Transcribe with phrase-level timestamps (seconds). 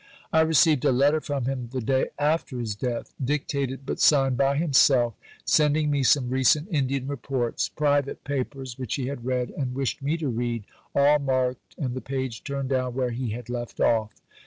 [0.33, 4.57] I received a letter from him the day after his death dictated, but signed by
[4.57, 5.13] himself,
[5.45, 10.17] sending me some recent Indian Reports private papers which he had read and wished me
[10.17, 10.63] to read
[10.95, 14.11] all marked and the page turned down where he had left off.